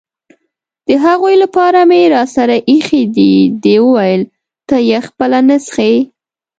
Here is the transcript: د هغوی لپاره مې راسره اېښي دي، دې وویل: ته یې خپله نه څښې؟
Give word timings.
د 0.87 0.89
هغوی 1.05 1.35
لپاره 1.43 1.79
مې 1.89 2.01
راسره 2.13 2.55
اېښي 2.69 3.03
دي، 3.15 3.33
دې 3.63 3.75
وویل: 3.85 4.21
ته 4.67 4.75
یې 4.89 4.97
خپله 5.07 5.39
نه 5.47 5.57
څښې؟ 5.65 5.93